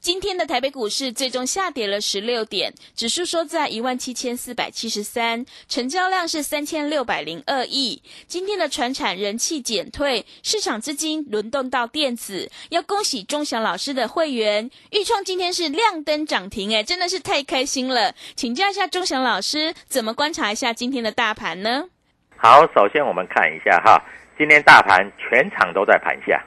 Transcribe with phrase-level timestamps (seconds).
[0.00, 8.00] 今天的台北股市最终下跌了十六点，指数收在一万七千四百七十三，成交量是三千六百零二亿。
[8.28, 18.14] 今天的船产人气减退，市场资金轮动到电子，要恭喜钟祥老师的会员，预创今天是亮灯涨停，哎，真的是太开心了。
[18.36, 21.88] 请教一下钟祥老师，怎么观察一下今天的大盘呢？
[22.36, 24.00] 好，首先我们看一下哈，
[24.38, 26.40] 今天大盘全场都在盘下，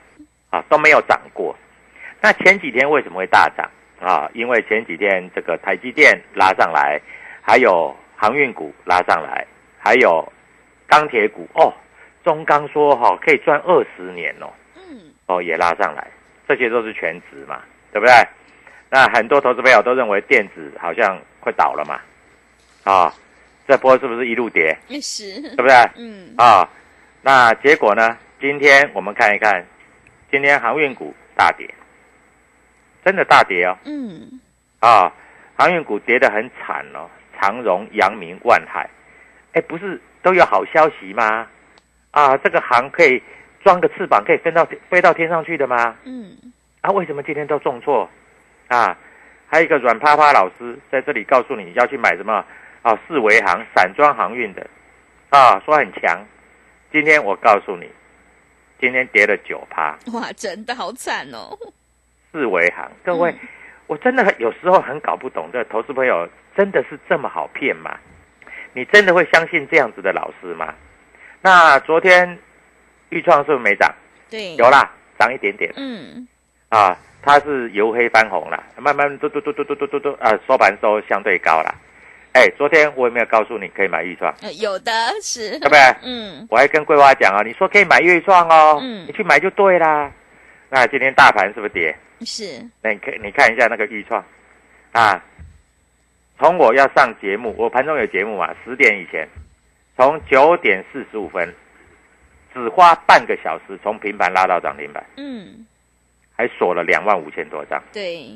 [0.51, 1.53] 啊都没有涨过。
[2.21, 4.29] 那前几天为什么会大涨啊？
[4.33, 7.01] 因为前几天这个台积电拉上来，
[7.41, 9.45] 还有航运股拉上来，
[9.79, 10.31] 还有
[10.87, 11.73] 钢铁股哦。
[12.23, 16.07] 中钢说哈可以赚二十年哦，嗯，哦也拉上来，
[16.47, 17.61] 这些都是全值嘛，
[17.91, 18.13] 对不对？
[18.91, 21.99] 那很多投资朋友都认为电子好像快倒了嘛，
[22.83, 23.11] 啊，
[23.67, 24.77] 这波是不是一路跌？
[25.01, 25.75] 是，对不对？
[25.97, 26.69] 嗯，啊，
[27.23, 28.15] 那结果呢？
[28.39, 29.65] 今天我们看一看，
[30.31, 31.67] 今天航运股大跌。
[33.03, 34.39] 真的大跌哦，嗯，
[34.79, 35.11] 啊，
[35.57, 38.89] 航运股跌得很惨哦，长荣、阳明、万海，
[39.53, 41.47] 哎，不是都有好消息吗？
[42.11, 43.21] 啊，这个航可以
[43.63, 45.95] 装个翅膀，可以飞到飞到天上去的吗？
[46.03, 46.37] 嗯，
[46.81, 48.09] 啊，为什么今天都重挫？
[48.67, 48.97] 啊，
[49.47, 52.45] 还有一个软趴趴老师在这里告诉你要去买什么
[52.81, 54.65] 啊，四维航散装航运的，
[55.29, 56.25] 啊，说很强，
[56.91, 57.89] 今天我告诉你，
[58.79, 61.57] 今天跌了九趴，哇，真的好惨哦。
[62.31, 63.33] 四维行，各位，
[63.87, 67.97] 我真的有时候很搞不懂，这投资朋友真的是这么好骗吗？
[68.73, 70.73] 你真的会相信这样子的老师吗？
[71.41, 72.39] 那昨天
[73.09, 73.93] 豫创是不是没涨？
[74.29, 74.89] 对，有啦，
[75.19, 75.73] 涨一点点。
[75.75, 76.25] 嗯，
[76.69, 81.75] 啊，它是由黑翻红了，慢慢嘟嘟嘟嘟嘟嘟嘟嘟啊，收盘收相对高了。
[82.31, 84.33] 哎，昨天我有没有告诉你可以买豫创？
[84.57, 84.91] 有的
[85.21, 85.79] 是，对不对？
[86.03, 90.09] 嗯，我还跟桂花讲啊，你说可以买豫创哦，嗯你去买就对啦。
[90.69, 91.93] 那今天大盘是不是跌？
[92.25, 94.23] 是，那你看，你看一下那个预创，
[94.91, 95.23] 啊，
[96.37, 99.27] 从我要上节目，我盘中有节目嘛，十点以前，
[99.97, 101.53] 从九点四十五分，
[102.53, 105.65] 只花半个小时从平盘拉到涨停板，嗯，
[106.35, 107.81] 还锁了两万五千多张。
[107.91, 108.33] 对，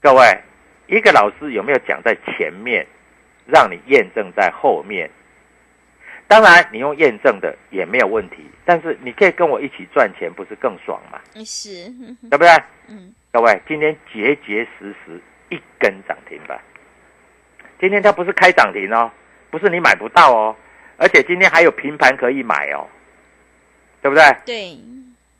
[0.00, 0.40] 各位，
[0.86, 2.86] 一个老师有没有讲在前面，
[3.46, 5.10] 让你验证在后面？
[6.26, 11.20] 当然，你用验证的也没有问题，但是你可以跟我一起赚钱，不是更爽吗？
[11.44, 11.84] 是，
[12.30, 12.48] 对不对？
[12.88, 16.58] 嗯，各位，今天结结实实一根涨停板。
[17.78, 19.10] 今天它不是开涨停哦，
[19.50, 20.56] 不是你买不到哦，
[20.96, 22.88] 而且今天还有平盘可以买哦，
[24.00, 24.24] 对不对？
[24.46, 24.78] 对，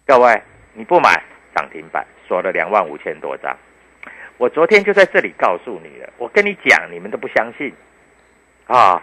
[0.06, 0.40] 各位，
[0.75, 1.22] 你不买
[1.54, 3.56] 涨停板，锁了两万五千多张。
[4.36, 7.72] 我昨天就在这里告诉你了，我跟你讲，你们都不相信
[8.66, 9.02] 啊。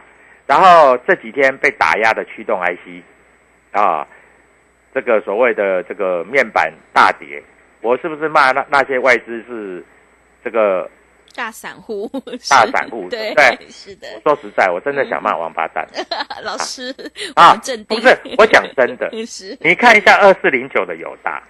[0.51, 3.01] 然后这几天被打压的驱动 IC
[3.71, 4.05] 啊，
[4.93, 7.41] 这个所谓的这个面板大跌，
[7.79, 9.81] 我是不是骂那那些外资是
[10.43, 10.91] 这个
[11.33, 12.05] 大散户，
[12.49, 15.87] 大散户 对对是的，说实在，我真的想骂王八蛋。
[16.43, 16.93] 老师，
[17.33, 17.77] 啊镇！
[17.85, 19.09] 定，不是，我讲真的，
[19.63, 21.41] 你看一下二四零九的友达，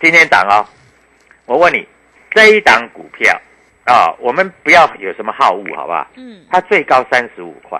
[0.00, 0.64] 今天涨哦。
[1.44, 1.86] 我问你，
[2.30, 3.38] 这一档股票
[3.84, 6.06] 啊，我们不要有什么好恶，好不好？
[6.16, 7.78] 嗯，它最高三十五块，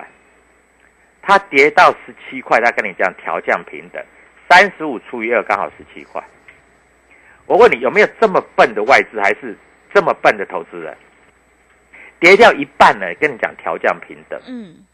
[1.21, 4.03] 它跌到十七块，它跟你讲调降平等，
[4.49, 6.23] 三十五除以二刚好十七块。
[7.45, 9.57] 我问你，有没有这么笨的外资，还是
[9.93, 10.95] 这么笨的投资人？
[12.19, 14.85] 跌掉一半呢，跟你讲调降平等，嗯，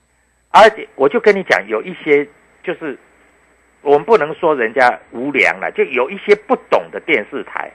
[0.49, 2.25] 而且我就跟你讲，有一些
[2.63, 2.97] 就是
[3.81, 7.69] 我们不能说人家无良了，就有一些不懂的电视台，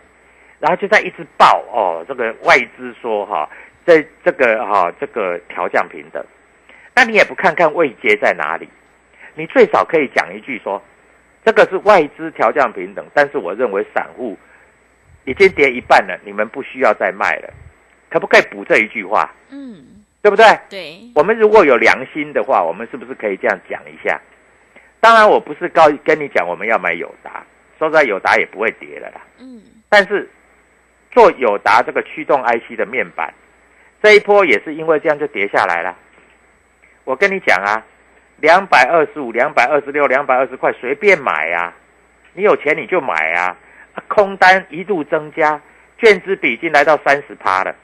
[0.58, 3.46] 然后就在一直报哦，这个外资说哈，
[3.84, 6.25] 在这个哈这个调降平等，
[6.94, 8.68] 那你也不看看位阶在哪里，
[9.34, 10.82] 你最少可以讲一句说，
[11.44, 14.36] 这个是外资调降平等，但是我认为散户
[15.24, 17.52] 已经跌一半了，你们不需要再卖了，
[18.10, 19.32] 可不可以补这一句话？
[19.50, 20.44] 嗯，对不对？
[20.68, 24.20] 对，我们如果有良心的话，我们是不是可以这样讲一下？
[25.00, 27.44] 当然，我不是告跟你讲我们要买友达，
[27.78, 29.20] 说实在，友达也不会跌了啦。
[29.38, 30.28] 嗯，但是
[31.10, 33.32] 做友达这个驱动 IC 的面板，
[34.02, 35.96] 这一波也是因为这样就跌下来了。
[37.04, 37.84] 我跟你讲啊，
[38.38, 41.75] 两百二十五、两百二十六、两百二十块随便买啊、
[42.34, 43.56] 你有钱你就买啊。
[43.94, 45.60] 啊空单一度增加，
[45.99, 47.75] 券资比已经来到三十趴了。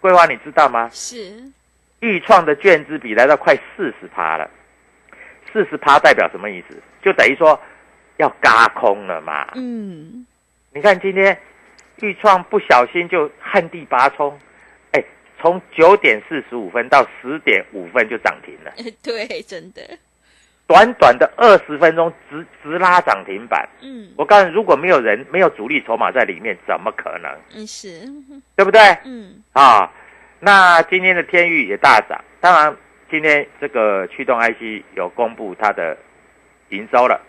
[0.00, 0.88] 桂花，你知道吗？
[0.92, 1.42] 是，
[1.98, 4.48] 豫创的券资比来到快四十趴了，
[5.52, 6.76] 四十趴代表什么意思？
[7.02, 7.60] 就等于说
[8.18, 9.48] 要嘎空了嘛。
[9.56, 10.24] 嗯，
[10.72, 11.36] 你看今天
[11.96, 14.40] 豫创不小心就旱地拔葱，哎，
[15.40, 18.72] 从九点四十五分到十点五分就涨停了，
[19.02, 19.80] 对，真的，
[20.66, 23.68] 短短的二十分钟直直拉涨停板。
[23.80, 27.30] 嗯，我告诉你，如果没有人没有主力筹码在里面，怎么可能？
[27.54, 28.00] 嗯是，
[28.54, 28.80] 对不对？
[29.04, 29.90] 嗯，啊，
[30.38, 32.76] 那今天的天域也大涨，当然
[33.10, 35.96] 今天这个驱动 IC 有公布它的
[36.68, 37.20] 营收了。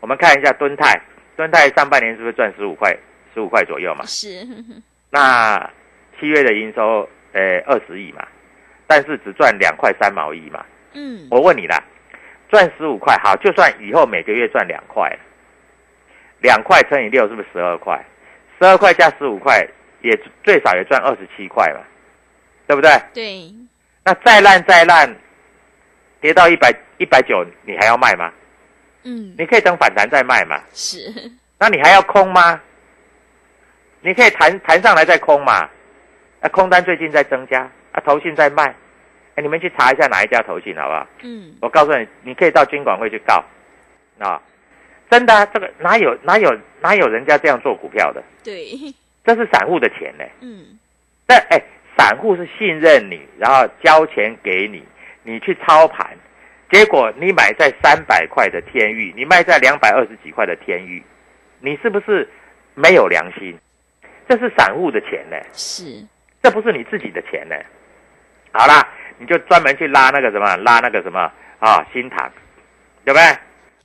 [0.00, 1.00] 我们看一下敦泰，
[1.36, 2.96] 敦泰上半年是不是赚十五块，
[3.34, 4.04] 十五块左右嘛？
[4.06, 4.46] 是，
[5.10, 5.70] 那
[6.20, 8.26] 七月的营收呃二十亿嘛，
[8.86, 10.64] 但是只赚两块三毛一嘛。
[10.92, 11.82] 嗯，我问你啦，
[12.48, 15.10] 赚十五块好，就算以后每个月赚两块，
[16.40, 18.04] 两块乘以六是不是十二块？
[18.58, 19.66] 十二块加十五块，
[20.02, 21.80] 也最少也赚二十七块嘛，
[22.66, 22.90] 对不对？
[23.14, 23.54] 对，
[24.04, 25.16] 那再烂再烂，
[26.20, 28.32] 跌到一百一百九，你还要卖吗？
[29.04, 30.60] 嗯，你可以等反弹再卖嘛。
[30.72, 30.98] 是，
[31.58, 32.60] 那你还要空吗？
[34.02, 35.68] 你可以弹弹上来再空嘛。
[36.40, 38.74] 啊，空单最近在增加，啊，投信在卖。
[39.34, 41.06] 哎，你们去查一下哪一家投信好不好？
[41.22, 43.44] 嗯，我告诉你，你可以到军管会去告，
[44.18, 44.40] 啊，
[45.10, 48.22] 真的、啊，这个哪有哪有哪有人家这样做股票的？
[48.42, 48.66] 对，
[49.24, 50.24] 这是散户的钱呢。
[50.40, 50.78] 嗯，
[51.26, 51.62] 但哎，
[51.96, 54.82] 散户是信任你，然后交钱给你，
[55.22, 56.16] 你去操盘，
[56.70, 61.02] 结果你买在三百块的天域，你卖在两百二十几块的天域，
[61.60, 62.28] 你是不是
[62.74, 63.56] 没有良心？
[64.28, 66.04] 这是散户的钱呢，是，
[66.42, 67.54] 这不是你自己的钱呢。
[68.52, 68.86] 好啦，
[69.18, 72.30] 你就专门去拉那个什么，拉那个什么啊，新塘，
[73.04, 73.22] 对不对？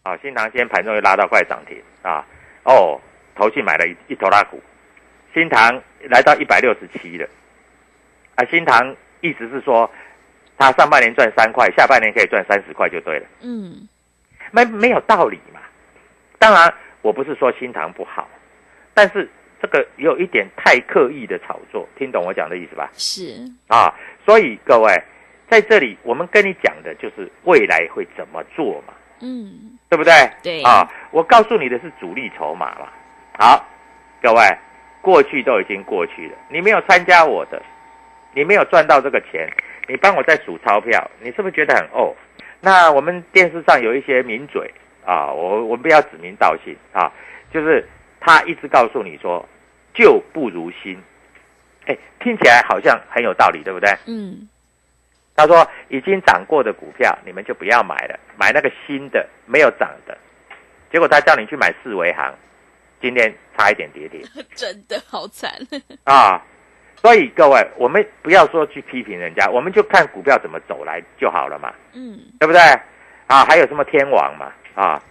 [0.04, 2.26] 啊，新塘今天盘中又拉到快涨停啊，
[2.64, 3.00] 哦，
[3.36, 4.62] 投去买了一一头拉股，
[5.34, 7.28] 新塘来到一百六十七了，
[8.36, 9.90] 啊，新塘意思是说，
[10.58, 13.88] 他上半年赚三块，下半年可以赚三十块就对了，嗯，
[14.52, 15.60] 没没有道理嘛。
[16.38, 16.72] 当然，
[17.02, 18.30] 我不是说新塘不好，
[18.94, 19.28] 但是
[19.66, 22.88] 这个有一点太刻意的炒作，听懂我讲的意思吧？
[22.94, 23.34] 是，
[23.68, 23.92] 啊，
[24.24, 24.94] 所以各位
[25.50, 30.14] 在这里，我们跟你讲的就是未来会怎么做嘛，嗯，对不对？
[30.44, 32.88] 对啊，我告诉你的是主力筹码嘛。
[33.40, 33.66] 好，
[34.22, 34.42] 各位，
[35.02, 37.60] 过去都已经过去了，你没有参加我的，
[38.36, 39.52] 你没有赚到这个钱，
[39.88, 42.14] 你帮我在数钞票，你是不是觉得很哦？
[42.62, 44.72] 那我们电视上有一些名嘴
[45.04, 47.12] 啊，我我们不要指名道姓啊，
[47.52, 47.84] 就是
[48.20, 49.48] 他一直告诉你说
[49.96, 51.02] 旧不如新，
[51.88, 53.90] 哎，听起来好像很有道理，对不对？
[54.06, 54.48] 嗯，
[55.36, 60.18] 他说已经涨过的股票你们就不要买了，买那个新的没有涨的。
[60.92, 62.34] 结果他叫你去买四维行，
[63.02, 64.22] 今天差一点跌停
[64.56, 65.52] 真的好惨，
[66.06, 66.42] 啊！
[67.02, 72.62] 所以各位，我们不要说去批评人家，我们就看股票怎么走来就好了嘛，嗯，对不对？
[73.28, 75.02] 啊，还有什么天王嘛，啊，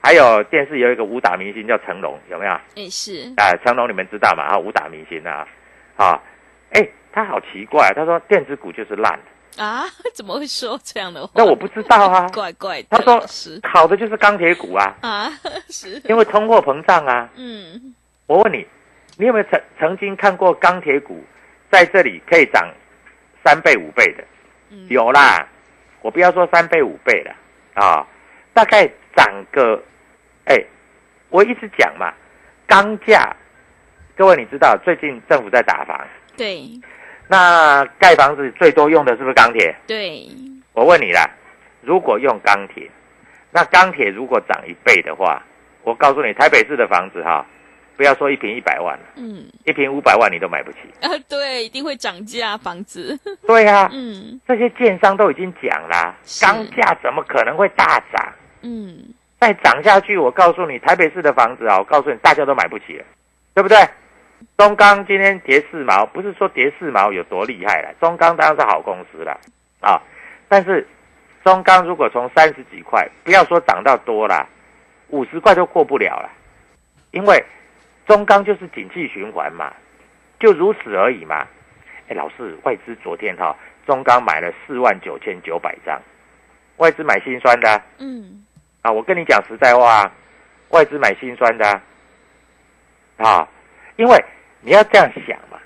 [0.00, 2.52] 还有电视有一个武打明星叫成龙，有没有？
[2.76, 4.44] 哎是，啊，成龙你们知道嘛？
[4.44, 5.46] 啊，武打明星啊，
[5.96, 6.20] 啊，
[6.72, 9.18] 哎，他好奇怪，他说电子股就是烂，
[9.56, 11.32] 啊， 怎么会说这样的话？
[11.34, 12.28] 那我不知道啊。
[12.32, 15.30] 怪怪的，他说老师好的就是钢铁股啊，啊，
[15.68, 17.28] 是，因为通货膨胀啊。
[17.36, 17.94] 嗯，
[18.26, 18.64] 我问你，
[19.16, 21.22] 你有没有曾曾经看过钢铁股
[21.70, 22.68] 在这里可以涨
[23.44, 24.24] 三倍五倍的，
[24.70, 25.46] 嗯有啦。
[26.02, 27.34] 我不要说三倍五倍了
[27.74, 28.06] 啊，
[28.54, 29.82] 大概涨个，
[30.44, 30.56] 哎，
[31.30, 32.12] 我一直讲嘛，
[32.66, 33.34] 钢价，
[34.16, 36.68] 各位你知道最近政府在打房，对。
[37.30, 39.74] 那盖房子最多用的是不是钢铁？
[39.86, 40.26] 对，
[40.72, 41.28] 我问你啦，
[41.82, 42.90] 如果用钢铁，
[43.50, 45.42] 那钢铁如果涨一倍的话，
[45.82, 47.44] 我告诉你，台北市的房子哈，
[47.98, 49.44] 不要说一平一百万了，嗯。
[49.66, 50.78] 一平五百万你都买不起。
[51.06, 54.40] 啊对，一定会涨价房子，对呀、嗯。
[54.48, 56.46] 这些建商都已经讲啦，是。
[56.46, 58.32] 钢价怎么可能会大涨？
[58.62, 63.04] 嗯再涨下去，我告诉你，台北市的房子啊，我告诉你，大家都买不起了，
[63.54, 63.76] 对不对？
[64.56, 69.38] 中钢今天跌四毛，不是说跌四毛有多厉害了，中钢当然是好公司了
[69.80, 70.02] 啊，
[70.48, 70.86] 但是
[71.44, 74.48] 中钢如果从三十几块，不要说涨到多了，
[75.08, 76.30] 五十块都过不了了，
[77.12, 77.44] 因为
[78.06, 79.72] 中钢就是景气循环嘛，
[80.40, 81.46] 就如此而已嘛。
[82.08, 86.00] 哎，老师，外资昨天哈、中钢买了四万九千九百张，
[86.78, 88.44] 外资买心酸的啊、嗯
[88.88, 90.12] 啊，我跟你讲实在话啊，
[90.70, 91.66] 外资买心酸的
[93.18, 93.48] 啊，啊
[93.96, 94.24] 因为
[94.62, 95.58] 你要这样想嘛，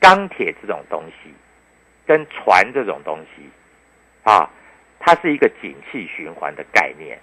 [0.00, 1.32] 钢铁这种东西
[2.04, 3.48] 跟船这种东西
[4.24, 4.50] 啊，
[4.98, 7.16] 它是一个景气循环的概念。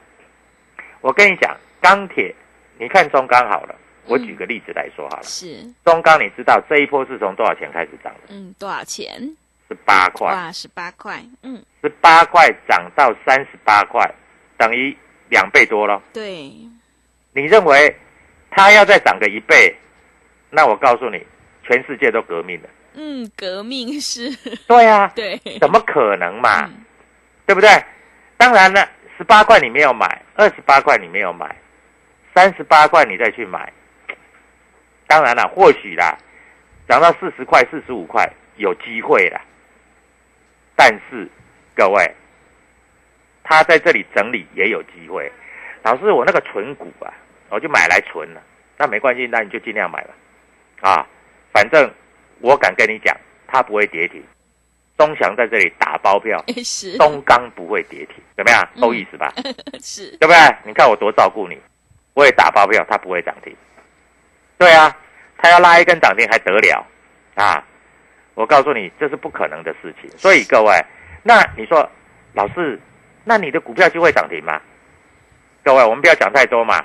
[1.01, 2.33] 我跟你讲，钢铁，
[2.77, 8.22] 你看中钢好了，我举个例子来说好了，是中钢你知道这一波是从多少钱开始涨的？
[8.29, 9.36] 嗯多少钱？
[9.67, 14.10] 是八块，哇十八块，嗯十八块涨到三十八块，
[14.63, 14.96] 等于
[15.29, 16.01] 两倍多了。
[16.13, 16.50] 对，
[17.34, 17.93] 你认为
[18.50, 19.75] 它要再涨个一倍，
[20.50, 21.22] 那我告诉你，
[21.63, 22.70] 全世界都革命了。
[22.93, 24.29] 嗯革命是，
[24.67, 26.65] 对啊， 对，怎么可能嘛？
[26.67, 26.86] 嗯
[27.46, 27.70] 对不对？
[28.38, 31.53] 当然了，十八块你没有买，二十八块你没有买，
[32.34, 33.70] 三十八块你再去买，
[35.08, 36.17] 当然了，或许啦，
[36.88, 39.41] 涨到四十块、四十五块有机会啦。
[40.77, 41.27] 但是
[41.75, 42.15] 各位，
[43.43, 45.31] 他在这里整理也有机会。
[45.83, 47.12] 老师，我那个存股啊，
[47.50, 48.41] 我就买来存了，
[48.77, 50.13] 那没关系，那你就尽量买吧。
[50.81, 51.05] 啊，
[51.51, 51.89] 反正
[52.39, 53.15] 我敢跟你讲，
[53.47, 54.23] 它不会跌停。
[54.95, 58.62] 东翔在这里打包票， 是东钢不会跌停，怎么样？
[58.75, 59.33] 嗯够意思吧？
[59.81, 60.38] 是，对不对？
[60.63, 61.59] 你看我多照顾你，
[62.13, 63.53] 我也打包票，它不会涨停。
[64.57, 64.95] 对啊，
[65.38, 66.85] 它要拉一根涨停还得了
[67.35, 67.62] 啊？
[68.35, 70.09] 我告诉你，这是不可能的事情。
[70.17, 70.71] 所以各位，
[71.23, 71.89] 那你说，
[72.33, 72.79] 老师，
[73.24, 74.60] 那你的股票就会涨停吗？
[75.63, 76.84] 各位，我们不要讲太多嘛。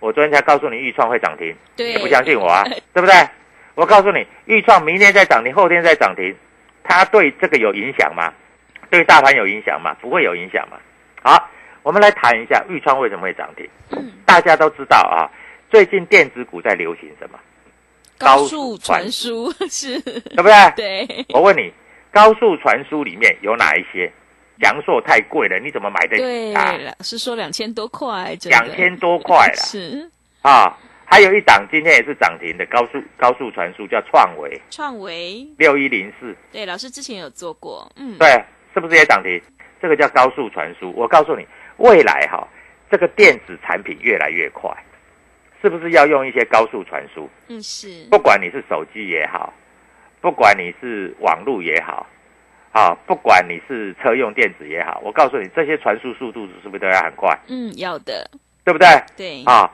[0.00, 2.64] 我昨天才告诉你，豫创会涨停，对你不相信我啊？
[2.92, 3.14] 对不对？
[3.74, 6.34] 我告诉你，豫创明天再涨停，后天再涨停，
[6.82, 8.32] 它对这个有影响吗？
[8.90, 9.94] 对大盘有影响吗？
[10.00, 10.78] 不会有影响嘛。
[11.22, 11.48] 好，
[11.82, 13.68] 我们来谈一下豫创为什么会涨停。
[13.90, 15.26] 嗯大家都知道啊，
[15.70, 17.38] 最近电子股在流行什么？
[18.16, 20.72] 高高速传输是，对不对？
[20.76, 21.72] 对我问你，
[22.10, 24.10] 高速传输里面有哪一些？
[24.60, 26.72] 阳朔太贵了，你怎么买得对，起啊？
[26.78, 30.10] 老师说两千多块，两千多块了是
[30.42, 30.76] 啊！
[31.04, 38.28] 还有一档今天也是涨停的高速高速传输，叫创维创维，六一零四，对，老师之前有做过，嗯，对，
[38.72, 39.42] 是不是也涨停？
[39.82, 40.92] 这个叫高速传输。
[40.94, 41.44] 我告诉你，
[41.78, 42.46] 未来哈、
[42.88, 44.70] 这个电子产品越来越快，
[45.60, 47.28] 是不是要用一些高速传输？
[47.48, 49.52] 嗯是，不管你是手机也好，
[50.20, 52.06] 不管你是网络也好，
[52.72, 58.30] 啊，不管你是车用电子也好，我告诉你，这些传输速度是不是都要很快，嗯要的，
[58.64, 58.86] 对不对？
[59.16, 59.70] 对，啊，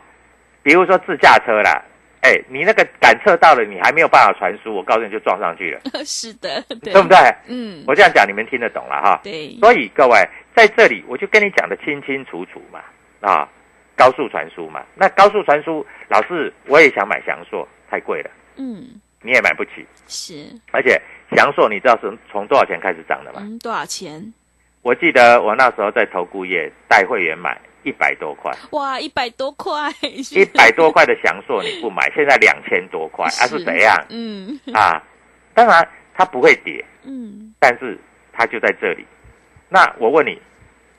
[0.62, 1.82] 比如说自驾车啦，
[2.22, 7.16] 哎，你那个感测到了，你还没有办法传输，我告诉你就撞上去了， 是的，对对不对？
[7.48, 9.20] 嗯，我这样讲你们听得懂了哈。
[9.22, 10.18] 对，所以各位
[10.54, 12.80] 在这里，我就跟你讲的清清楚楚嘛，
[13.20, 13.46] 啊，
[13.94, 14.82] 高速传输嘛。
[14.94, 19.84] 那高速传输，老师我也想买翔硕，太贵了，嗯你也买不起。
[20.06, 21.00] 是，而且
[21.34, 23.40] 翔硕你知道是从多少钱开始涨的吗？
[23.42, 24.32] 嗯多少钱？
[24.82, 35.02] 我记得我那时候在投顾业带会员买一百多块，哇，一百多块，一百多块的祥硕你不买， 现在两千多块，啊是怎样嗯啊？
[35.54, 37.98] 当然它不会跌，嗯，但是
[38.32, 39.04] 它就在这里。
[39.68, 40.40] 那我问你，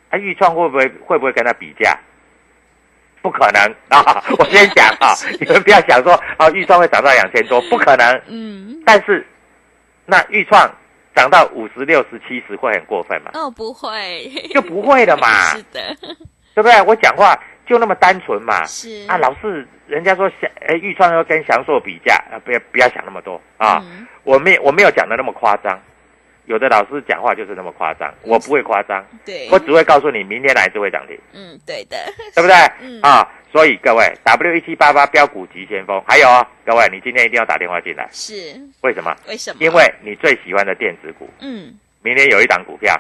[0.10, 1.98] 啊，豫创会不会会不会跟它比价？
[3.22, 4.24] 不可能 啊！
[4.38, 8.22] 我先讲啊， 你们不要想说啊，豫创会涨到两千多，不可能。
[8.28, 9.26] 嗯，但是
[10.08, 10.68] 那预创
[11.16, 13.32] 涨到五十六十七十会很过分吗？
[13.36, 15.96] 哦，不会， 就不会了嘛， 是的，
[16.56, 16.82] 对不对？
[16.84, 17.38] 我讲话
[17.68, 18.64] 就那么单纯嘛。
[18.66, 23.80] 是啊，老是人家说想，哎，预创要跟翔硕比价啊，不要不要想那么多啊。
[23.86, 25.80] 嗯我没我没有讲的那么夸张，
[26.48, 31.98] 有的老师讲话就是那么夸张，我不会夸张，对，我只会告诉你明天哪一只会涨停，嗯，对的，
[32.34, 32.56] 对不对？
[32.82, 33.02] 嗯。
[33.02, 38.34] 啊，所以各位 W 一七八八标股急先锋，还有哦，各位你今天一定要打电话进来，是。
[38.82, 39.14] 为什么？
[39.28, 39.58] 为什么？
[39.60, 41.78] 因为你最喜欢的电子股，嗯。
[42.02, 42.96] 明天有一档股票，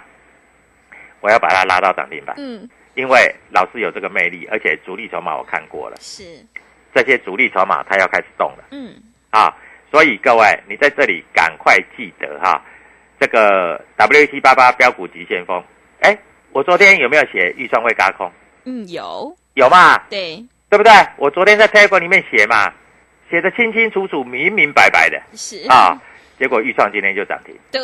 [1.22, 2.70] 我要把它拉到涨停板，嗯。
[2.96, 6.24] 因为老师有这个魅力，而且主力筹码我看过了，是。
[6.94, 8.66] 这些主力筹码它要开始动了。
[8.72, 8.94] 嗯。
[9.30, 9.56] 啊，
[9.90, 12.62] 所以各位，你在这里赶快记得哈，
[13.20, 15.64] 这个 W 七八八标股急先锋。
[16.02, 16.18] 哎，
[16.52, 18.32] 我昨天有没有写预算会嘎空？
[18.66, 20.92] 嗯有有嘛，对对不对？
[21.18, 22.72] 我昨天在 Telegram 里面写嘛，
[23.30, 26.00] 写的清清楚楚、明明白白的是啊。
[26.38, 27.82] 结果预算今天就涨停对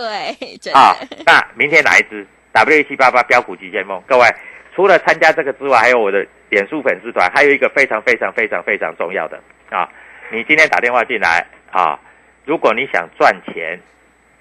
[0.57, 1.17] 真啊的。
[1.25, 3.99] 那明天哪一支 W 七八八标股急先锋？
[4.07, 4.27] 各位，
[4.75, 9.89] 除了参加这个之外，还有我的脸书粉丝团，还有一个非常非常非常非常重要的啊！
[10.31, 11.99] 你今天打电话进来啊，
[12.45, 13.79] 如果你想赚钱，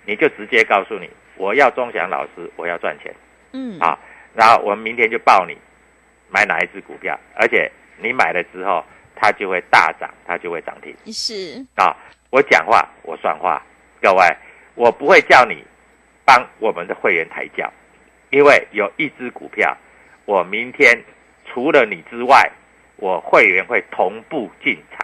[0.05, 3.15] 你就直接告诉你，我要钟祥老师，我要赚钱
[3.53, 3.99] 嗯啊！
[4.35, 5.57] 然后我们明天就报你
[6.31, 11.95] 买哪一只股票，而且你买了之后，它就会大涨，它就会涨停是啊！
[12.31, 13.63] 我讲话我算话，
[14.01, 14.25] 各位，
[14.75, 15.63] 我不会叫你
[16.25, 17.71] 帮我们的会员抬轿，
[18.31, 19.77] 因为有一只股票，
[20.25, 20.99] 我明天
[21.45, 22.51] 除了你之外，
[22.97, 25.02] 我会员会同步进场，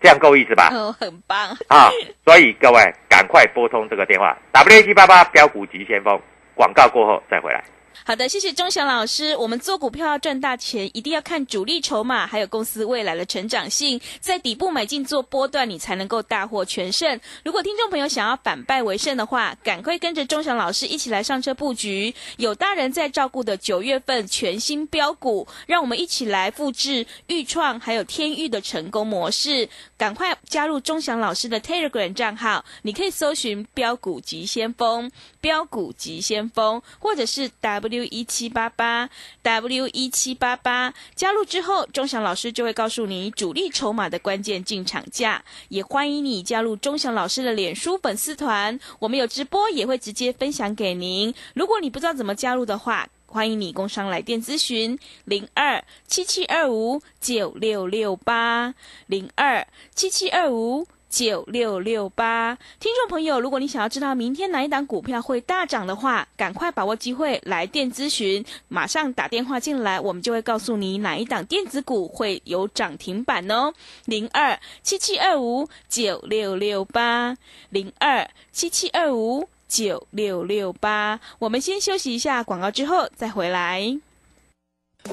[0.00, 0.70] 这样够意思吧？
[0.72, 1.90] 哦很棒啊，
[2.24, 6.20] 所以各位赶快拨通这个电话，W 七八八标股急先锋，
[6.54, 7.62] 广告过后再回来。
[8.04, 9.36] 好的，谢谢钟祥老师。
[9.36, 17.20] 我们做股票要赚大钱，一定要看主力筹码，还有公司未来的成长性，在底部买进做波段，你才能够大获全胜。
[17.44, 29.68] 如果听众朋友想要反败为胜的话，赶快跟着钟祥老师一起来上车布局，有大人在照顾的九月份全新标股，让我们一起来复制豫创还有天域的成功模式。
[29.98, 39.08] 赶快加入钟祥老师的 Telegram 账号，你可以搜寻“标股急先锋”、“标股急先锋”，或者是 W 一七八八
[39.42, 40.92] W 一七八八。
[41.14, 45.44] 加入之后，钟祥老师就会告诉你主力筹码的关键进场价。
[45.68, 51.34] 也欢迎你加入钟祥老师的脸书粉丝团，我们有直播，也会直接分享给您。
[51.54, 58.74] 如果你不知道怎么加入的话，欢迎你工商来电咨询零二七七二五九六六八
[59.06, 62.56] 零二七七二五九六六八。
[62.80, 73.72] 听众朋友，如果你想要知道明天哪一档股票会大涨的话，赶快把握机会来电咨询，马上打电话进来，我们就会告诉你哪一档电子股会有涨停板哦。
[74.04, 77.36] 零二七七二五九六六八
[77.70, 79.48] 零二七七二五。
[79.68, 84.00] 九六六八，我们先休息一下广告，之后再回来。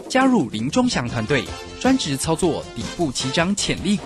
[0.08, 1.44] 加入林忠祥团队，
[1.82, 4.06] 专职操作底部起涨潜力股，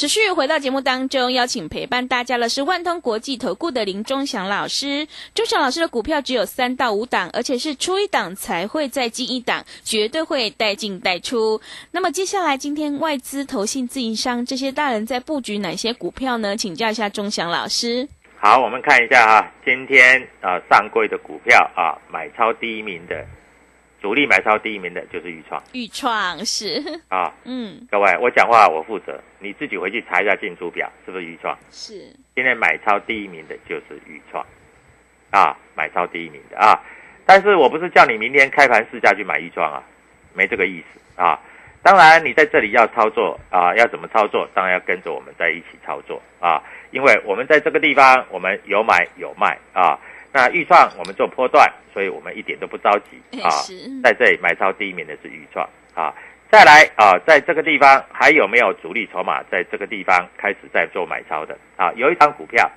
[0.00, 5.06] 持续回到节目当中，邀请陪伴大家的是万通国际投顾的林忠祥老师。
[5.34, 11.60] 忠祥老师的股票只有三到五档，而且是出一档才会再进一档，绝对会带进带出。
[11.90, 16.56] 那么接下来，今天外资、投信、自营商这些大人在布局哪些股票呢？
[16.56, 18.08] 请教一下忠祥老师。
[18.38, 23.22] 好，我们看一下啊，今天啊、上柜的股票啊，买超第一名的，
[24.00, 27.32] 主力买超第一名的就是豫创豫创是，啊。
[27.44, 31.56] 嗯，各位，我讲话我负责，你自己回去查一下进出表，是不是豫创？
[31.70, 34.44] 是，今天买超第一名的就是豫创，
[35.30, 36.80] 啊，买超第一名的啊。
[37.26, 39.82] 但是我不是叫你明天开盘试价去买豫创啊，
[40.32, 41.38] 没这个意思啊。
[41.82, 44.48] 当然，你在这里要操作啊，要怎么操作？
[44.54, 49.98] 当然要跟着我们在一起操作啊，因为我们在这个地方我们有买有卖啊。
[50.32, 53.50] 那豫创我们做波段，所以我们一点都不着急啊。
[54.02, 56.14] 在这里买超第一名的是豫创啊。
[56.50, 61.92] 再来啊，在这个地方还有没有主力筹码在这个地方开始在做买超的啊？
[61.94, 62.68] 有一张股票，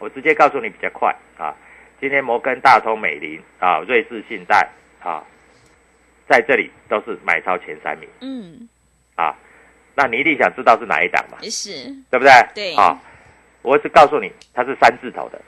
[0.00, 1.54] 我直接告诉你比较快啊。
[2.00, 4.68] 今天摩根大通、美林啊、瑞士信贷
[5.00, 5.22] 啊，
[6.28, 8.68] 在这里都是买超前三名嗯，
[9.14, 9.34] 啊。
[9.96, 11.38] 那你一定想知道是哪一档嘛？
[11.42, 11.70] 是，
[12.10, 12.32] 对不对？
[12.52, 13.00] 对啊，
[13.62, 15.40] 我只告诉你，它是三字头的，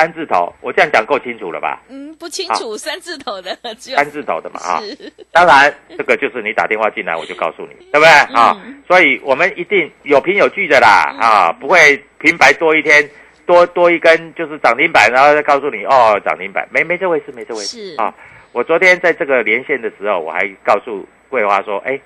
[0.00, 1.82] 三字头，我这样讲够清楚了吧？
[1.90, 4.80] 嗯，不清楚三字头的，只有三字头的嘛啊。
[4.80, 8.08] 是，当然，这个就是你打电话进来，我就告诉你，对不对？
[8.34, 8.56] 啊？
[8.64, 13.08] 嗯所以我们一定有凭有据的啦啊，不会平白多一天
[13.46, 17.94] 多多一根就是涨停板，然后再告诉你哦涨停板，没没这回事，没这回事。
[17.98, 18.12] 啊。
[18.52, 22.00] 我昨天在这个连线的时候，我还告诉桂花说，哎，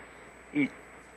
[0.53, 0.69] 预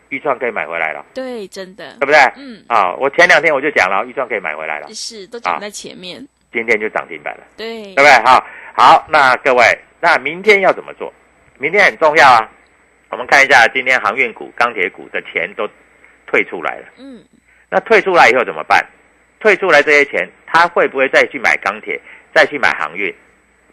[0.07, 1.97] 预创可以买回来了，对，真的。
[1.99, 2.17] 对，不对？
[2.37, 8.11] 嗯，啊，我前两天我就讲了，预创可以买回来了，是都讲在前面，今天就涨停板了，对对不，对？
[8.25, 9.63] 好，好，那各位，
[9.99, 11.13] 那明天要怎么做？
[11.57, 12.49] 明天很重要啊。
[13.09, 15.67] 我们看一下今天航运股、钢铁股的钱都
[16.25, 17.23] 退出来了，嗯，
[17.69, 18.85] 那退出来以后怎么办？
[19.39, 21.99] 退出来这些钱，他会不会再去买钢铁，
[22.33, 23.13] 再去买航运？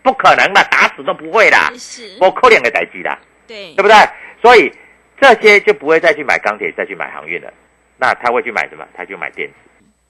[0.02, 3.18] 不可能的，打死都不会的，是，我扣两个台机的。
[3.46, 3.96] 对对，不对？
[4.40, 4.72] 所以
[5.20, 7.52] 这些就不会再去买钢铁，再去买航运了。
[7.96, 8.86] 那他会去买什么？
[8.94, 9.54] 他就买电子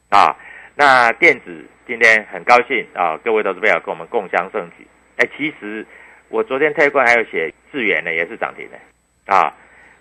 [0.08, 0.36] 啊。
[0.74, 4.86] 那电子今天很高兴啊，各位投资朋友跟我们共襄盛举。
[5.16, 5.86] 哎，其实
[6.28, 8.78] 我昨天特观还有写智源呢，也是涨停的
[9.32, 9.54] 啊。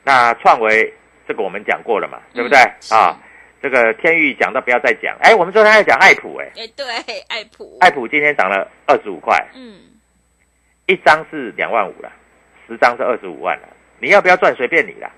[0.04, 0.94] 那创维
[1.28, 3.20] 这个我们讲过了嘛，对不对、是啊？
[3.62, 5.16] 这个天域讲到不要再讲。
[5.22, 6.86] 哎，我们昨天还讲爱普，哎，哎，对，
[7.28, 9.80] 爱普，爱普今天涨了二十五块，嗯，
[10.88, 12.12] 一张是两万五了，
[12.68, 13.68] 十张是二十五万了。
[14.00, 15.12] 你要不要赚随便你了，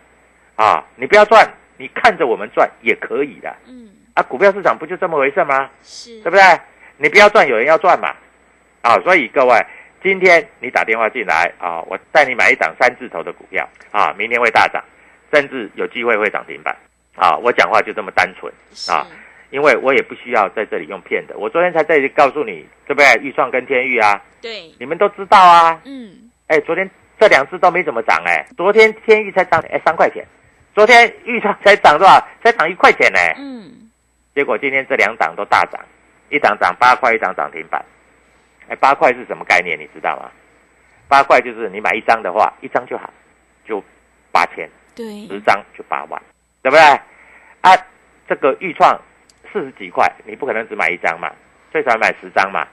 [0.56, 1.48] 啊，你不要赚，
[1.78, 4.24] 你看着我们赚也可以的嗯，啊。
[4.24, 5.70] 股票市场不就这么回事吗？
[5.84, 6.42] 是，对不对？
[6.98, 8.16] 你不要赚，有人要赚嘛，
[8.82, 9.54] 啊，所以各位，
[10.02, 14.84] 今天你打电话进来啊，我带你买一档三字头的股票啊，明天会大涨，
[15.34, 16.76] 甚至有机会会涨停板
[17.16, 17.36] 啊。
[17.36, 18.52] 我讲话就这么单纯
[18.90, 19.06] 啊，
[19.50, 21.38] 因为我也不需要在这里用骗的。
[21.38, 23.22] 我昨天才在这里告诉你，对不对？
[23.22, 25.82] 预创跟天域啊，对，你们都知道啊。
[25.84, 30.26] 嗯，哎，昨天这两只都没怎么涨哎，昨天天域才涨哎三块钱，
[30.74, 32.26] 昨天预创才涨多少？
[32.42, 33.20] 才涨一块钱呢。
[33.38, 33.85] 嗯，
[34.36, 35.82] 结果今天这两档都大涨，
[36.30, 37.84] 一档涨八块，一档涨停板。
[38.68, 39.80] 哎，八块是什么概念？
[39.80, 40.30] 你知道吗？
[41.08, 43.14] 八块就是你买一张的话，一张就好，
[43.66, 43.82] 就
[44.32, 46.22] 八千，对，十张就八万，
[46.62, 46.82] 对不对？
[47.62, 47.72] 啊，
[48.28, 49.00] 这个预创
[49.54, 51.32] 四十几块，你不可能只买一张嘛，
[51.72, 52.68] 最少买十张嘛，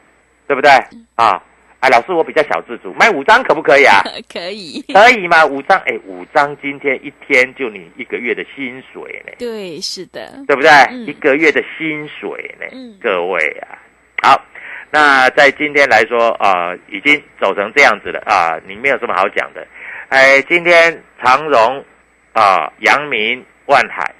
[0.48, 0.70] 对不对？
[1.14, 1.40] 啊，
[1.82, 4.00] 啊，老师我比较小自主，买五张可不可以啊？
[4.32, 5.44] 可以，可以吗？
[5.44, 10.70] 五张，哎，五张今天一天就你一个月的薪水呢，对，是的，对不对？
[10.90, 13.82] 嗯一个月的薪水呢，嗯各位啊，
[14.22, 14.40] 好，
[14.92, 19.66] 那在今天来说啊、呃已经走成这样子了啊、你没有什么好讲的。
[20.08, 21.84] 哎，今天长荣
[22.32, 24.14] 啊、阳明、万海、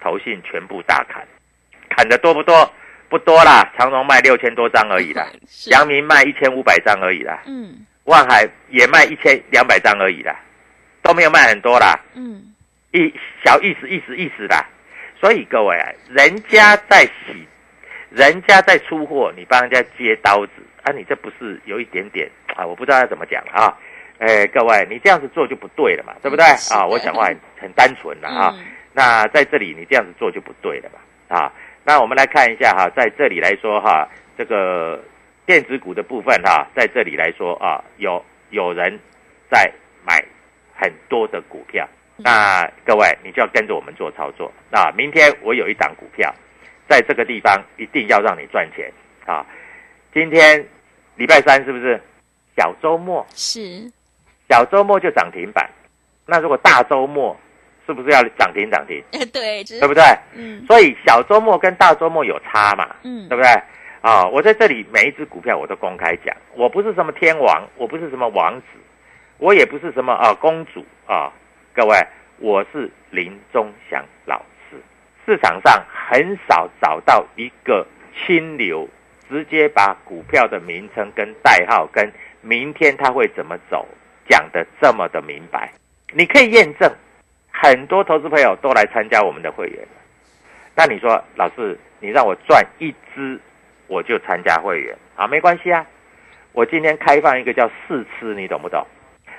[0.00, 1.22] 投信全部大砍，
[1.90, 2.72] 砍的多不多？
[3.08, 10.34] 不多啦，长荣卖六千多张而已啦， 是阳明卖一千五百张而已啦，嗯万海也卖一千两百张而已啦，
[11.02, 11.98] 都没有卖很多啦。
[12.14, 12.54] 嗯，
[12.92, 13.12] 一
[13.44, 14.64] 小意思意思意思啦。
[15.20, 17.46] 所以各位啊，人家在洗，
[18.10, 20.52] 人家在出货，你帮人家接刀子
[20.84, 22.64] 啊，你这不是有一点点啊？
[22.64, 23.76] 我不知道要怎么讲了啊。
[24.18, 26.86] 哎，各位，你这样子做就不对了嘛，对不对啊？
[26.86, 28.54] 我讲话很很单纯了啊。
[28.56, 31.52] 嗯那在这里你这样子做就不对了嘛啊。
[31.88, 35.02] 那我们来看一下哈，在这里来说哈，这个
[35.46, 39.00] 电子股的部分哈，在这里来说啊，有有人
[39.50, 39.72] 在
[40.04, 40.22] 买
[40.76, 41.88] 很多的股票。
[42.18, 44.52] 那各位，你就要跟着我们做操作。
[44.70, 46.30] 那明天我有一档股票，
[46.86, 48.92] 在这个地方一定要让你赚钱
[49.24, 49.46] 啊！
[50.12, 50.62] 今天
[51.16, 51.98] 礼拜三是不是
[52.54, 53.26] 小周末？
[53.30, 53.90] 是，
[54.50, 55.66] 小周末就涨停板。
[56.26, 57.34] 那如果大周末，
[57.88, 59.02] 是不是要涨停涨停？
[59.32, 60.04] 对，对不对？
[60.34, 63.50] 嗯所以小周末跟大周末有差嘛，嗯对不对？
[64.02, 68.66] 啊，我在这里每一只股票我都公开讲，我不是什么天王，我不是什么王子，
[69.38, 71.32] 我也不是什么啊公主啊，
[71.74, 71.96] 各位，
[72.38, 74.36] 我是林中祥老
[74.68, 74.76] 师。
[75.24, 78.86] 市场上很少找到一个清流，
[79.30, 83.88] 直接把股票的名称跟代号跟明天它会怎么走
[84.28, 85.72] 讲的这么的明白。
[86.12, 86.90] 你可以验证，
[87.60, 89.86] 很多投资朋友都来参加我们的会员。
[90.76, 93.40] 那你说，老师，你让我赚一支，
[93.88, 95.26] 我就参加会员啊？
[95.26, 95.84] 没关系啊，
[96.52, 98.86] 我今天开放一个叫试吃，你懂不懂？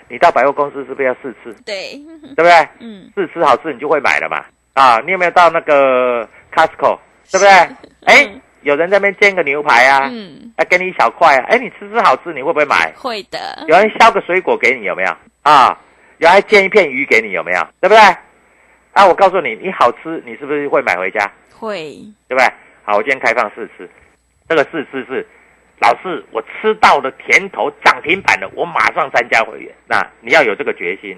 [0.09, 1.53] 你到百货公司是不是要试吃？
[1.63, 1.93] 对，
[2.35, 2.51] 对不对？
[2.81, 4.43] 嗯，试吃好吃，你就会买了嘛。
[4.73, 6.99] 啊，你有没有到那个 Costco？
[7.31, 7.49] 对不对？
[8.05, 12.91] 哎，有人在那边煎个牛排啊，嗯，啊，给你一小块啊，哎，你吃吃好吃，你会不会买？
[12.97, 15.15] 会的，有人削个水果给你，有没有？
[15.43, 15.77] 啊，
[16.19, 17.61] 有人还煎一片鱼给你，有没有？
[17.79, 17.99] 对不对？
[18.91, 21.31] 啊，我告诉你，你好吃，你是不是会买回家？
[21.57, 21.95] 会，
[22.27, 22.45] 对不对？
[22.83, 23.89] 好，我今天开放试吃，
[24.47, 25.25] 这个试吃是，
[25.79, 29.73] 老师，我吃到了甜头，涨停板了，我马上参加会员。
[29.87, 31.17] 那你要有这个决心，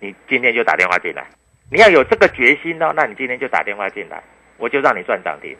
[0.00, 1.24] 你今天就打电话进来。
[1.70, 4.20] 你要有这个决心哦，那你今天就打电话进来，
[4.56, 5.56] 我就让你赚涨停，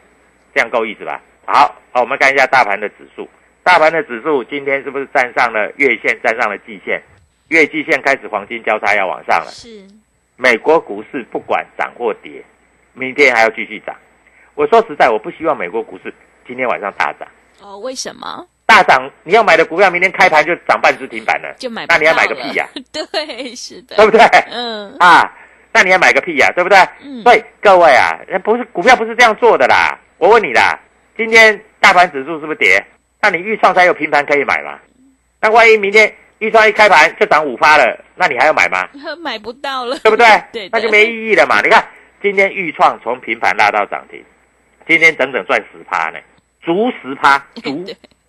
[0.53, 1.21] 这样够意思吧？
[1.45, 3.29] 好，好，我们看一下大盘的指数，
[3.63, 7.01] 大盘的指数今天是不是站上了月线，站上了季线？
[7.49, 9.51] 月季线开始黄金交叉要往上了。
[9.51, 9.85] 是，
[10.35, 12.43] 美国股市不管涨或跌，
[12.93, 13.95] 明天还要继续涨。
[14.55, 16.13] 我说实在，我不希望美国股市
[16.47, 17.27] 今天晚上大涨，
[17.61, 18.45] 哦，为什么？
[18.65, 24.19] 大涨，你要买的股票明天开盘就涨半只停板了，就买不那你要买个屁呀、 对，是的，对不对？
[24.51, 25.31] 嗯啊，
[25.71, 26.77] 那你要买个屁呀、对不对？
[27.03, 29.99] 嗯所以各位啊，不是股票不是这样做的啦。
[30.17, 30.79] 我问你啦，
[31.17, 32.83] 今天大盘指数是不是跌？
[33.21, 34.79] 那你预创才有平盘可以买嘛？
[35.41, 38.85] 那万一明天预创一开盘就涨五发了，那你还要买吗？
[39.23, 40.25] 买不到了，对不 对？
[40.51, 41.61] 对，那就没意义了嘛。
[41.61, 41.87] 你看
[42.21, 44.21] 今天预创从平盘拉到涨停，
[44.85, 46.19] 今天整整赚十趴呢，
[46.61, 47.85] 足十趴， 足。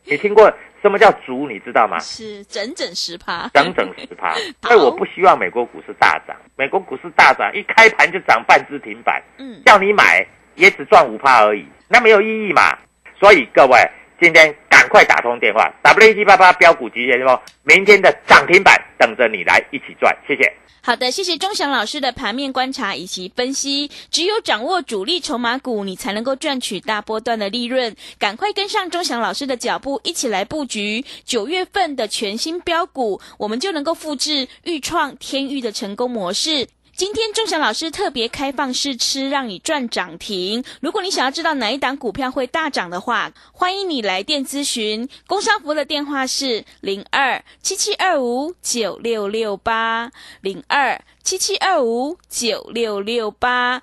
[0.07, 1.49] 你听过什么叫足？
[1.49, 1.99] 你知道吗？
[1.99, 4.33] 是整整十趴，整整十趴。
[4.63, 10.25] 所以我不希望美国股市大涨，美国股市大涨一开盘就涨半只停板，嗯，叫你买
[10.55, 12.79] 也只赚五趴而已，那没有意义嘛。
[13.19, 13.79] 所以各位
[14.25, 20.51] 今天赶快打通电话，W 一七八八标股急先锋，明天的涨停板等着你来一起赚，谢谢。
[20.81, 23.91] 好的，谢谢钟祥老师的盘面观察以及分析。
[24.11, 27.95] 只有掌握主力筹码股，你才能够赚取大波段的利润。
[28.19, 36.67] 赶快跟上钟祥老师的脚步，一起来布局九月份的全新标股，我们就能够复制豫创、天域的成功模式。
[36.97, 40.63] 今天钟祥老师特别开放试吃，让你赚涨停。
[40.81, 45.09] 如果你想要知道哪一档股票会大涨的话，欢迎你来电咨询。
[45.27, 53.83] 工商服的电话是零二七七二五九六六八零二七七二五九六六八。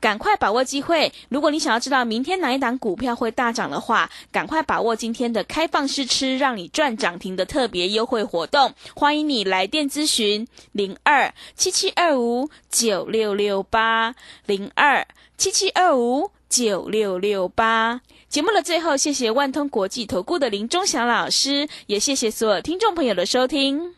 [0.00, 1.12] 赶快把握机会！
[1.28, 8.72] 如果你想要知道明天哪一档股票会大涨的话，赶快把握今天的开放试吃，让你赚涨停的特别优惠活动。
[8.94, 14.14] 欢迎你来电咨询零二七七二五九六六八
[14.46, 15.06] 零二
[15.36, 18.00] 七七二五九六六八。
[18.28, 23.97] 节目的最后，谢谢万通国际投顾的林忠祥老师，也谢谢所有听众朋友的收听。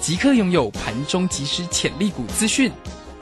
[0.00, 2.72] 即刻拥有盘中即时潜力股资讯。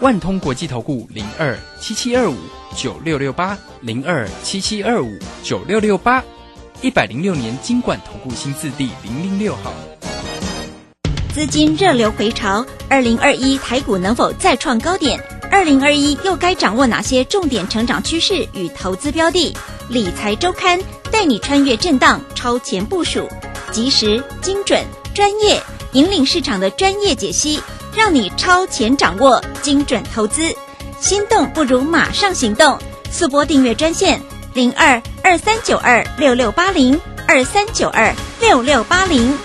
[0.00, 2.36] 万通国际投顾零二七七二五
[2.76, 6.22] 九六六八零二七七二五九六六八，
[6.80, 9.72] 一百零六年经管投顾新字第零零六号。
[11.34, 15.20] 资金热流回潮，二零二一台股能否再创高点？
[15.50, 19.52] 二零二一又该掌握哪些重点成长趋势与投资标的？
[19.88, 20.78] 理财周刊
[21.10, 23.28] 带你穿越震荡，超前部署，
[23.72, 25.60] 及时、精准、专业，
[25.92, 27.60] 引领市场的专业解析，
[27.94, 30.54] 让你超前掌握精准投资。
[31.00, 32.78] 心动不如马上行动，
[33.10, 34.20] 速拨订阅专线
[34.52, 39.38] 零二二三九二六六八零二三九二六六八零。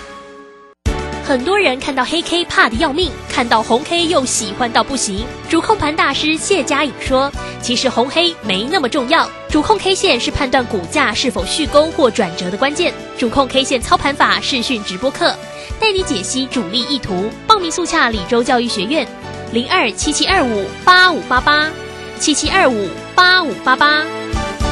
[1.25, 5.25] 很多人看到黑 K 怕得要命，看到红 K 又喜欢到不行。
[5.49, 7.31] 主控盘大师谢佳颖说
[7.63, 12.93] ：“其实红黑没那么重要，主控 K 线是判断股价是否续攻或转折的关键。
[13.17, 15.33] 主控 K 线操盘法视讯直播课，
[15.79, 17.29] 带你解析主力意图。
[17.47, 19.07] 报名速洽李州教育学院，
[19.51, 21.69] 零二七七二五八五八八，
[22.19, 24.03] 七七二五八五八八。